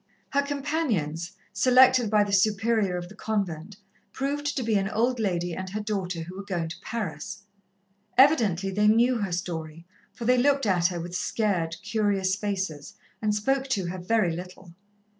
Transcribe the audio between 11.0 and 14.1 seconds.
scared, curious faces and spoke to her